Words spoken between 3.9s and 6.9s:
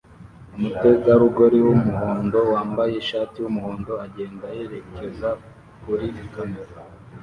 agenda yerekeza kuri kamera